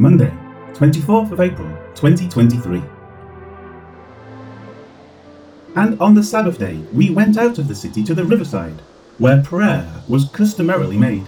Monday, 0.00 0.32
24th 0.74 1.32
of 1.32 1.40
April, 1.40 1.68
2023. 1.96 2.80
And 5.74 6.00
on 6.00 6.14
the 6.14 6.22
Sabbath 6.22 6.56
day, 6.56 6.76
we 6.92 7.10
went 7.10 7.36
out 7.36 7.58
of 7.58 7.66
the 7.66 7.74
city 7.74 8.04
to 8.04 8.14
the 8.14 8.24
riverside, 8.24 8.80
where 9.18 9.42
prayer 9.42 9.90
was 10.06 10.28
customarily 10.28 10.96
made. 10.96 11.26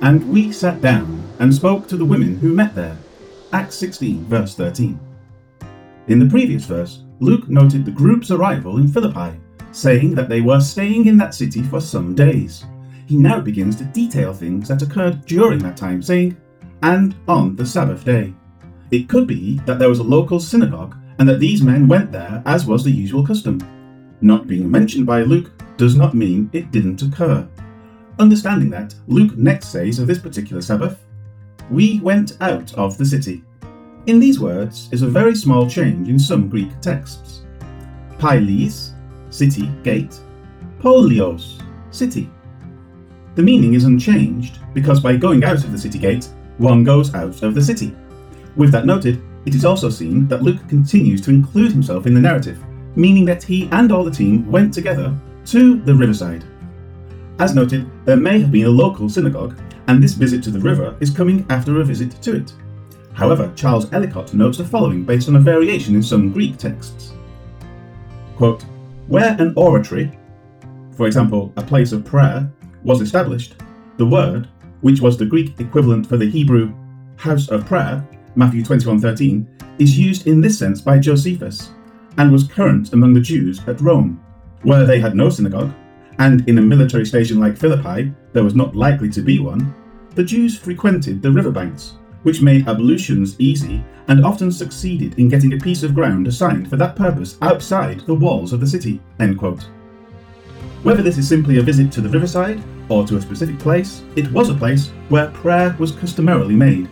And 0.00 0.32
we 0.32 0.52
sat 0.52 0.80
down 0.80 1.28
and 1.40 1.52
spoke 1.52 1.88
to 1.88 1.96
the 1.96 2.04
women 2.04 2.38
who 2.38 2.54
met 2.54 2.76
there. 2.76 2.96
Acts 3.52 3.74
16, 3.74 4.26
verse 4.26 4.54
13. 4.54 4.96
In 6.06 6.20
the 6.20 6.30
previous 6.30 6.66
verse, 6.66 7.02
Luke 7.18 7.48
noted 7.48 7.84
the 7.84 7.90
group's 7.90 8.30
arrival 8.30 8.78
in 8.78 8.86
Philippi, 8.86 9.36
saying 9.72 10.14
that 10.14 10.28
they 10.28 10.40
were 10.40 10.60
staying 10.60 11.06
in 11.06 11.16
that 11.16 11.34
city 11.34 11.64
for 11.64 11.80
some 11.80 12.14
days. 12.14 12.64
He 13.06 13.16
now 13.16 13.40
begins 13.40 13.74
to 13.76 13.84
detail 13.84 14.32
things 14.32 14.68
that 14.68 14.82
occurred 14.82 15.26
during 15.26 15.58
that 15.64 15.76
time, 15.76 16.00
saying, 16.00 16.36
and 16.84 17.14
on 17.28 17.56
the 17.56 17.64
Sabbath 17.64 18.04
day. 18.04 18.34
It 18.90 19.08
could 19.08 19.26
be 19.26 19.58
that 19.64 19.78
there 19.78 19.88
was 19.88 20.00
a 20.00 20.04
local 20.04 20.38
synagogue 20.38 20.94
and 21.18 21.26
that 21.26 21.40
these 21.40 21.62
men 21.62 21.88
went 21.88 22.12
there 22.12 22.42
as 22.44 22.66
was 22.66 22.84
the 22.84 22.90
usual 22.90 23.26
custom. 23.26 23.58
Not 24.20 24.46
being 24.46 24.70
mentioned 24.70 25.06
by 25.06 25.22
Luke 25.22 25.50
does 25.78 25.96
not 25.96 26.14
mean 26.14 26.50
it 26.52 26.70
didn't 26.72 27.00
occur. 27.00 27.48
Understanding 28.18 28.68
that, 28.70 28.94
Luke 29.08 29.34
next 29.36 29.68
says 29.68 29.98
of 29.98 30.06
this 30.06 30.18
particular 30.18 30.60
Sabbath, 30.60 31.00
We 31.70 32.00
went 32.00 32.36
out 32.42 32.74
of 32.74 32.98
the 32.98 33.06
city. 33.06 33.42
In 34.04 34.20
these 34.20 34.38
words 34.38 34.90
is 34.92 35.00
a 35.00 35.08
very 35.08 35.34
small 35.34 35.68
change 35.68 36.10
in 36.10 36.18
some 36.18 36.50
Greek 36.50 36.78
texts. 36.82 37.46
Pylēs, 38.18 38.92
city, 39.30 39.70
gate, 39.82 40.20
Poleōs, 40.80 41.62
city. 41.90 42.30
The 43.36 43.42
meaning 43.42 43.72
is 43.72 43.84
unchanged 43.84 44.58
because 44.74 45.00
by 45.00 45.16
going 45.16 45.44
out 45.44 45.64
of 45.64 45.72
the 45.72 45.78
city 45.78 45.98
gate, 45.98 46.28
one 46.58 46.84
goes 46.84 47.14
out 47.14 47.42
of 47.42 47.54
the 47.54 47.62
city. 47.62 47.94
With 48.56 48.70
that 48.72 48.86
noted, 48.86 49.22
it 49.46 49.54
is 49.54 49.64
also 49.64 49.90
seen 49.90 50.26
that 50.28 50.42
Luke 50.42 50.66
continues 50.68 51.20
to 51.22 51.30
include 51.30 51.72
himself 51.72 52.06
in 52.06 52.14
the 52.14 52.20
narrative, 52.20 52.62
meaning 52.96 53.24
that 53.26 53.42
he 53.42 53.68
and 53.72 53.92
all 53.92 54.04
the 54.04 54.10
team 54.10 54.50
went 54.50 54.72
together 54.72 55.14
to 55.46 55.80
the 55.80 55.94
riverside. 55.94 56.44
As 57.38 57.54
noted, 57.54 57.90
there 58.04 58.16
may 58.16 58.38
have 58.40 58.52
been 58.52 58.66
a 58.66 58.70
local 58.70 59.08
synagogue, 59.08 59.58
and 59.88 60.02
this 60.02 60.14
visit 60.14 60.42
to 60.44 60.50
the 60.50 60.60
river 60.60 60.96
is 61.00 61.10
coming 61.10 61.44
after 61.50 61.80
a 61.80 61.84
visit 61.84 62.12
to 62.22 62.36
it. 62.36 62.52
However, 63.12 63.52
Charles 63.54 63.92
Ellicott 63.92 64.34
notes 64.34 64.58
the 64.58 64.64
following 64.64 65.04
based 65.04 65.28
on 65.28 65.36
a 65.36 65.40
variation 65.40 65.94
in 65.94 66.02
some 66.02 66.32
Greek 66.32 66.56
texts. 66.56 67.12
Quote, 68.36 68.62
Where 69.08 69.36
an 69.38 69.52
oratory, 69.56 70.16
for 70.96 71.06
example, 71.06 71.52
a 71.56 71.62
place 71.62 71.92
of 71.92 72.04
prayer, 72.04 72.50
was 72.82 73.00
established, 73.00 73.56
the 73.96 74.06
word, 74.06 74.48
which 74.84 75.00
was 75.00 75.16
the 75.16 75.24
Greek 75.24 75.58
equivalent 75.60 76.06
for 76.06 76.18
the 76.18 76.28
Hebrew 76.28 76.70
house 77.16 77.48
of 77.48 77.64
prayer, 77.64 78.06
Matthew 78.36 78.62
21:13, 78.62 79.46
is 79.78 79.98
used 79.98 80.26
in 80.26 80.42
this 80.42 80.58
sense 80.58 80.82
by 80.82 80.98
Josephus, 80.98 81.70
and 82.18 82.30
was 82.30 82.46
current 82.46 82.92
among 82.92 83.14
the 83.14 83.20
Jews 83.32 83.62
at 83.66 83.80
Rome, 83.80 84.20
where 84.62 84.84
they 84.84 85.00
had 85.00 85.16
no 85.16 85.30
synagogue, 85.30 85.72
and 86.18 86.46
in 86.46 86.58
a 86.58 86.68
military 86.72 87.06
station 87.06 87.40
like 87.40 87.56
Philippi 87.56 88.12
there 88.34 88.44
was 88.44 88.54
not 88.54 88.76
likely 88.76 89.08
to 89.08 89.22
be 89.22 89.38
one, 89.38 89.72
the 90.16 90.22
Jews 90.22 90.58
frequented 90.58 91.22
the 91.22 91.32
riverbanks 91.32 91.94
which 92.22 92.42
made 92.42 92.68
ablutions 92.68 93.36
easy 93.38 93.82
and 94.08 94.22
often 94.22 94.52
succeeded 94.52 95.18
in 95.18 95.30
getting 95.30 95.54
a 95.54 95.64
piece 95.66 95.82
of 95.82 95.94
ground 95.94 96.26
assigned 96.26 96.68
for 96.68 96.76
that 96.76 96.94
purpose 96.94 97.38
outside 97.40 98.00
the 98.00 98.14
walls 98.14 98.52
of 98.52 98.60
the 98.60 98.66
city. 98.66 99.00
Whether 100.82 101.02
this 101.02 101.16
is 101.16 101.26
simply 101.26 101.56
a 101.56 101.62
visit 101.62 101.90
to 101.92 102.02
the 102.02 102.10
riverside 102.10 102.62
or 102.88 103.06
to 103.06 103.16
a 103.16 103.20
specific 103.20 103.58
place, 103.58 104.02
it 104.16 104.30
was 104.32 104.50
a 104.50 104.54
place 104.54 104.88
where 105.08 105.30
prayer 105.30 105.74
was 105.78 105.92
customarily 105.92 106.54
made. 106.54 106.88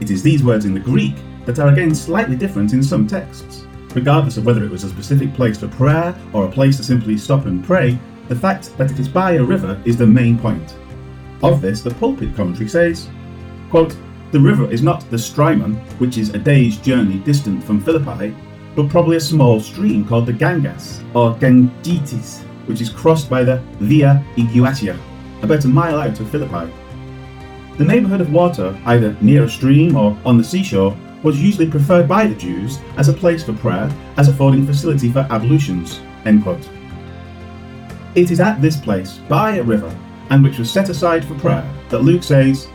It 0.00 0.10
is 0.10 0.22
these 0.22 0.42
words 0.42 0.64
in 0.64 0.74
the 0.74 0.80
Greek 0.80 1.14
that 1.46 1.58
are 1.58 1.68
again 1.68 1.94
slightly 1.94 2.36
different 2.36 2.72
in 2.72 2.82
some 2.82 3.06
texts. 3.06 3.66
Regardless 3.94 4.36
of 4.36 4.44
whether 4.44 4.64
it 4.64 4.70
was 4.70 4.84
a 4.84 4.88
specific 4.88 5.32
place 5.34 5.58
for 5.58 5.68
prayer 5.68 6.14
or 6.32 6.46
a 6.46 6.50
place 6.50 6.76
to 6.78 6.84
simply 6.84 7.16
stop 7.16 7.46
and 7.46 7.64
pray, 7.64 7.98
the 8.28 8.34
fact 8.34 8.76
that 8.76 8.90
it 8.90 8.98
is 8.98 9.08
by 9.08 9.32
a 9.32 9.42
river 9.42 9.80
is 9.84 9.96
the 9.96 10.06
main 10.06 10.38
point. 10.38 10.76
Of 11.42 11.60
this, 11.60 11.82
the 11.82 11.94
pulpit 11.94 12.34
commentary 12.34 12.68
says, 12.68 13.08
quote, 13.70 13.96
the 14.32 14.40
river 14.40 14.68
is 14.70 14.82
not 14.82 15.08
the 15.10 15.18
Strymon, 15.18 15.74
which 15.98 16.18
is 16.18 16.30
a 16.30 16.38
day's 16.38 16.78
journey 16.78 17.18
distant 17.20 17.62
from 17.62 17.80
Philippi, 17.80 18.34
but 18.74 18.88
probably 18.88 19.16
a 19.16 19.20
small 19.20 19.60
stream 19.60 20.04
called 20.04 20.26
the 20.26 20.32
Gangas, 20.32 21.04
or 21.14 21.36
Gangites, 21.36 22.42
which 22.66 22.80
is 22.80 22.90
crossed 22.90 23.28
by 23.28 23.44
the 23.44 23.62
Via 23.78 24.24
Egnatia, 24.36 24.98
about 25.42 25.64
a 25.64 25.68
mile 25.68 26.00
out 26.00 26.20
of 26.20 26.30
Philippi. 26.30 26.72
The 27.78 27.84
neighbourhood 27.84 28.20
of 28.20 28.32
water, 28.32 28.78
either 28.86 29.16
near 29.20 29.44
a 29.44 29.48
stream 29.48 29.96
or 29.96 30.16
on 30.24 30.38
the 30.38 30.44
seashore, 30.44 30.96
was 31.22 31.42
usually 31.42 31.68
preferred 31.70 32.06
by 32.06 32.26
the 32.26 32.34
Jews 32.34 32.78
as 32.96 33.08
a 33.08 33.12
place 33.12 33.42
for 33.42 33.54
prayer, 33.54 33.90
as 34.16 34.28
affording 34.28 34.66
facility 34.66 35.10
for 35.10 35.26
ablutions. 35.30 36.00
It 38.14 38.30
is 38.30 38.40
at 38.40 38.62
this 38.62 38.76
place, 38.76 39.18
by 39.28 39.56
a 39.56 39.62
river, 39.62 39.94
and 40.30 40.42
which 40.42 40.58
was 40.58 40.70
set 40.70 40.88
aside 40.88 41.24
for 41.24 41.34
prayer, 41.34 41.68
that 41.88 42.00
Luke 42.00 42.22
says, 42.22 42.68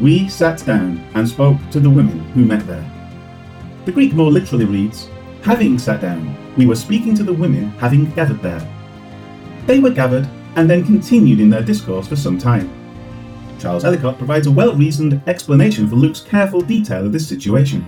we 0.00 0.28
sat 0.28 0.64
down 0.66 0.98
and 1.14 1.28
spoke 1.28 1.58
to 1.70 1.78
the 1.78 1.88
women 1.90 2.18
who 2.32 2.44
met 2.44 2.66
there. 2.66 2.84
The 3.84 3.92
Greek 3.92 4.12
more 4.12 4.30
literally 4.30 4.64
reads, 4.64 5.08
Having 5.42 5.78
sat 5.78 6.00
down, 6.00 6.36
we 6.56 6.66
were 6.66 6.74
speaking 6.74 7.14
to 7.14 7.22
the 7.22 7.32
women 7.32 7.70
having 7.78 8.10
gathered 8.12 8.42
there. 8.42 8.60
They 9.66 9.78
were 9.78 9.90
gathered 9.90 10.28
and 10.56 10.68
then 10.68 10.84
continued 10.84 11.40
in 11.40 11.50
their 11.50 11.62
discourse 11.62 12.06
for 12.06 12.16
some 12.16 12.38
time. 12.38 12.70
Charles 13.58 13.84
Ellicott 13.84 14.18
provides 14.18 14.46
a 14.46 14.50
well 14.50 14.74
reasoned 14.74 15.22
explanation 15.26 15.88
for 15.88 15.96
Luke's 15.96 16.20
careful 16.20 16.60
detail 16.60 17.06
of 17.06 17.12
this 17.12 17.26
situation. 17.26 17.86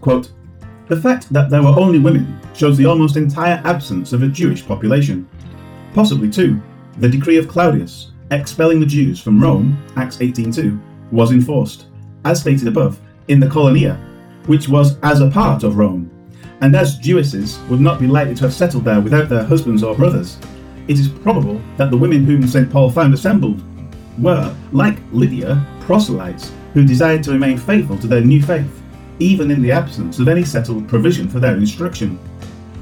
Quote, 0.00 0.32
the 0.88 1.00
fact 1.00 1.30
that 1.32 1.50
there 1.50 1.62
were 1.62 1.78
only 1.78 1.98
women 1.98 2.40
shows 2.54 2.78
the 2.78 2.86
almost 2.86 3.16
entire 3.16 3.60
absence 3.64 4.14
of 4.14 4.22
a 4.22 4.28
Jewish 4.28 4.66
population. 4.66 5.28
Possibly, 5.92 6.30
too, 6.30 6.62
the 6.96 7.08
decree 7.08 7.36
of 7.36 7.46
Claudius, 7.46 8.12
expelling 8.30 8.80
the 8.80 8.86
Jews 8.86 9.20
from 9.20 9.40
Rome, 9.40 9.76
Acts 9.96 10.16
18.2, 10.16 10.80
was 11.12 11.30
enforced, 11.30 11.86
as 12.24 12.40
stated 12.40 12.68
above, 12.68 12.98
in 13.28 13.38
the 13.38 13.48
Colonia, 13.48 13.96
which 14.46 14.68
was 14.68 14.98
as 15.00 15.20
a 15.20 15.30
part 15.30 15.62
of 15.62 15.76
Rome. 15.76 16.07
And 16.60 16.74
as 16.74 16.98
Jewesses 16.98 17.58
would 17.68 17.80
not 17.80 18.00
be 18.00 18.06
likely 18.06 18.34
to 18.36 18.44
have 18.44 18.52
settled 18.52 18.84
there 18.84 19.00
without 19.00 19.28
their 19.28 19.44
husbands 19.44 19.82
or 19.82 19.94
brothers, 19.94 20.38
it 20.88 20.98
is 20.98 21.08
probable 21.08 21.60
that 21.76 21.90
the 21.90 21.96
women 21.96 22.24
whom 22.24 22.46
St. 22.46 22.70
Paul 22.70 22.90
found 22.90 23.14
assembled 23.14 23.62
were, 24.18 24.54
like 24.72 24.98
Lydia, 25.12 25.64
proselytes 25.80 26.52
who 26.74 26.84
desired 26.84 27.22
to 27.24 27.32
remain 27.32 27.58
faithful 27.58 27.98
to 27.98 28.06
their 28.06 28.20
new 28.20 28.42
faith, 28.42 28.82
even 29.20 29.50
in 29.50 29.62
the 29.62 29.72
absence 29.72 30.18
of 30.18 30.28
any 30.28 30.44
settled 30.44 30.88
provision 30.88 31.28
for 31.28 31.40
their 31.40 31.56
instruction. 31.56 32.18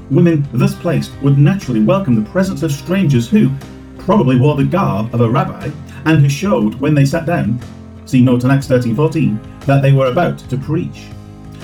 Women 0.09 0.47
thus 0.53 0.73
placed 0.75 1.11
would 1.21 1.37
naturally 1.37 1.83
welcome 1.83 2.15
the 2.15 2.29
presence 2.29 2.63
of 2.63 2.71
strangers 2.71 3.29
who, 3.29 3.51
probably 3.97 4.39
wore 4.39 4.55
the 4.55 4.63
garb 4.63 5.13
of 5.13 5.21
a 5.21 5.29
rabbi 5.29 5.69
and 6.05 6.19
who 6.19 6.29
showed 6.29 6.75
when 6.75 6.93
they 6.93 7.05
sat 7.05 7.25
down, 7.25 7.59
see 8.05 8.21
note 8.21 8.43
in 8.43 8.51
Acts 8.51 8.67
13:14, 8.67 9.37
that 9.65 9.81
they 9.81 9.91
were 9.91 10.07
about 10.07 10.37
to 10.37 10.57
preach. 10.57 11.07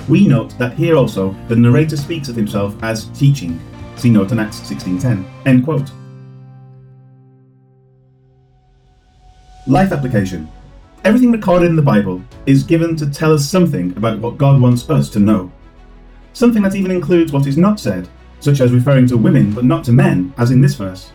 We 0.06 0.26
note 0.26 0.58
that 0.58 0.74
here 0.74 0.96
also 0.96 1.34
the 1.48 1.56
narrator 1.56 1.96
speaks 1.96 2.28
of 2.28 2.36
himself 2.36 2.74
as 2.82 3.06
teaching. 3.18 3.58
See 3.96 4.10
note 4.10 4.32
in 4.32 4.38
Acts 4.38 4.60
16:10. 4.60 5.24
End 5.46 5.64
quote. 5.64 5.90
Life 9.66 9.92
application. 9.92 10.46
Everything 11.04 11.32
recorded 11.32 11.70
in 11.70 11.76
the 11.76 11.82
Bible 11.82 12.22
is 12.44 12.64
given 12.64 12.96
to 12.96 13.06
tell 13.06 13.32
us 13.32 13.48
something 13.48 13.96
about 13.96 14.18
what 14.18 14.36
God 14.36 14.60
wants 14.60 14.90
us 14.90 15.08
to 15.10 15.18
know. 15.18 15.50
Something 16.34 16.62
that 16.62 16.74
even 16.74 16.90
includes 16.90 17.32
what 17.32 17.46
is 17.46 17.56
not 17.56 17.80
said, 17.80 18.06
such 18.40 18.60
as 18.60 18.72
referring 18.72 19.06
to 19.06 19.16
women 19.16 19.52
but 19.52 19.64
not 19.64 19.84
to 19.84 19.92
men, 19.92 20.34
as 20.36 20.50
in 20.50 20.60
this 20.60 20.74
verse. 20.74 21.12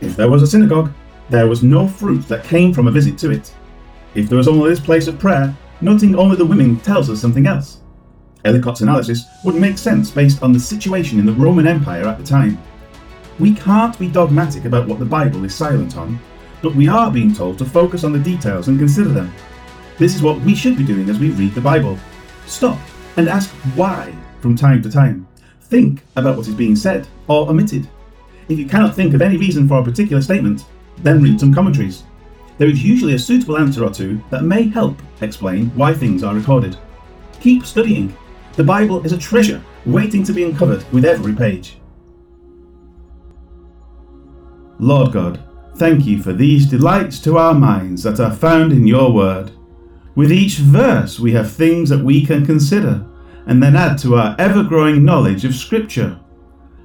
If 0.00 0.16
there 0.16 0.30
was 0.30 0.42
a 0.42 0.46
synagogue, 0.46 0.90
there 1.28 1.48
was 1.48 1.62
no 1.62 1.86
fruit 1.86 2.26
that 2.28 2.44
came 2.44 2.72
from 2.72 2.88
a 2.88 2.90
visit 2.92 3.18
to 3.18 3.30
it. 3.30 3.52
If 4.14 4.30
there 4.30 4.38
was 4.38 4.48
only 4.48 4.70
this 4.70 4.80
place 4.80 5.06
of 5.06 5.18
prayer, 5.18 5.54
noting 5.82 6.14
only 6.14 6.36
the 6.36 6.46
women 6.46 6.76
tells 6.80 7.10
us 7.10 7.20
something 7.20 7.46
else. 7.46 7.80
Ellicott's 8.46 8.80
analysis 8.80 9.26
would 9.44 9.56
make 9.56 9.76
sense 9.76 10.10
based 10.10 10.42
on 10.42 10.52
the 10.52 10.60
situation 10.60 11.18
in 11.18 11.26
the 11.26 11.32
Roman 11.32 11.66
Empire 11.66 12.06
at 12.06 12.18
the 12.18 12.24
time. 12.24 12.58
We 13.38 13.54
can't 13.54 13.98
be 13.98 14.08
dogmatic 14.08 14.64
about 14.64 14.88
what 14.88 14.98
the 14.98 15.04
Bible 15.04 15.44
is 15.44 15.54
silent 15.54 15.96
on, 15.96 16.18
but 16.62 16.74
we 16.74 16.88
are 16.88 17.10
being 17.10 17.34
told 17.34 17.58
to 17.58 17.64
focus 17.64 18.04
on 18.04 18.12
the 18.12 18.18
details 18.18 18.68
and 18.68 18.78
consider 18.78 19.10
them. 19.10 19.32
This 19.98 20.14
is 20.14 20.22
what 20.22 20.40
we 20.40 20.54
should 20.54 20.76
be 20.76 20.84
doing 20.84 21.10
as 21.10 21.18
we 21.18 21.30
read 21.30 21.54
the 21.54 21.60
Bible. 21.60 21.98
Stop 22.46 22.78
and 23.16 23.28
ask 23.28 23.50
why 23.74 24.14
from 24.40 24.56
time 24.56 24.82
to 24.82 24.90
time. 24.90 25.26
Think 25.62 26.02
about 26.14 26.36
what 26.36 26.46
is 26.46 26.54
being 26.54 26.76
said 26.76 27.06
or 27.28 27.48
omitted. 27.48 27.88
If 28.48 28.58
you 28.58 28.66
cannot 28.66 28.94
think 28.94 29.12
of 29.12 29.22
any 29.22 29.36
reason 29.36 29.66
for 29.66 29.80
a 29.80 29.84
particular 29.84 30.22
statement, 30.22 30.64
then 30.98 31.22
read 31.22 31.40
some 31.40 31.52
commentaries. 31.52 32.04
There 32.58 32.68
is 32.68 32.82
usually 32.82 33.14
a 33.14 33.18
suitable 33.18 33.58
answer 33.58 33.84
or 33.84 33.90
two 33.90 34.22
that 34.30 34.44
may 34.44 34.68
help 34.68 35.00
explain 35.20 35.66
why 35.70 35.92
things 35.92 36.22
are 36.22 36.34
recorded. 36.34 36.76
Keep 37.40 37.66
studying. 37.66 38.16
The 38.56 38.64
Bible 38.64 39.04
is 39.04 39.12
a 39.12 39.18
treasure 39.18 39.62
waiting 39.84 40.24
to 40.24 40.32
be 40.32 40.42
uncovered 40.42 40.82
with 40.90 41.04
every 41.04 41.34
page. 41.34 41.76
Lord 44.78 45.12
God, 45.12 45.44
thank 45.76 46.06
you 46.06 46.22
for 46.22 46.32
these 46.32 46.66
delights 46.66 47.18
to 47.20 47.36
our 47.36 47.52
minds 47.52 48.02
that 48.04 48.18
are 48.18 48.34
found 48.34 48.72
in 48.72 48.86
your 48.86 49.12
word. 49.12 49.52
With 50.14 50.32
each 50.32 50.56
verse, 50.56 51.20
we 51.20 51.32
have 51.32 51.52
things 51.52 51.90
that 51.90 52.02
we 52.02 52.24
can 52.24 52.46
consider 52.46 53.06
and 53.46 53.62
then 53.62 53.76
add 53.76 53.98
to 53.98 54.16
our 54.16 54.34
ever 54.38 54.64
growing 54.64 55.04
knowledge 55.04 55.44
of 55.44 55.54
Scripture. 55.54 56.18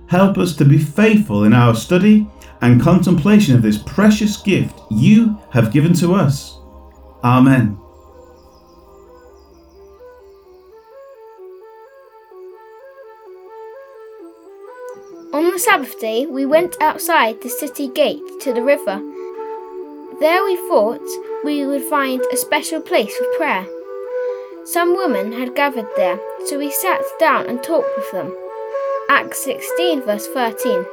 Help 0.08 0.38
us 0.38 0.56
to 0.58 0.66
be 0.66 0.78
faithful 0.78 1.46
in 1.46 1.54
our 1.54 1.74
study 1.74 2.30
and 2.62 2.82
contemplation 2.82 3.56
of 3.56 3.62
this 3.62 3.78
precious 3.78 4.36
gift 4.36 4.78
you 4.92 5.40
have 5.52 5.72
given 5.72 5.94
to 5.94 6.14
us. 6.14 6.60
Amen. 7.24 7.81
On 15.34 15.50
the 15.52 15.60
Sabbath 15.60 16.00
day, 16.00 16.26
we 16.26 16.46
went 16.46 16.76
outside 16.82 17.42
the 17.42 17.50
city 17.50 17.88
gate 17.88 18.22
to 18.42 18.54
the 18.54 18.62
river. 18.62 19.02
There 20.20 20.44
we 20.44 20.56
thought 20.68 21.02
we 21.44 21.66
would 21.66 21.84
find 21.84 22.22
a 22.32 22.38
special 22.38 22.82
place 22.82 23.16
for 23.16 23.38
prayer. 23.38 23.66
Some 24.66 24.96
women 24.96 25.32
had 25.32 25.56
gathered 25.56 25.90
there, 25.96 26.20
so 26.46 26.60
we 26.60 26.72
sat 26.72 27.02
down 27.20 27.48
and 27.48 27.64
talked 27.64 27.90
with 27.98 28.12
them. 28.12 28.36
Acts 29.10 29.44
16, 29.44 30.02
verse 30.02 30.28
13. 30.28 30.86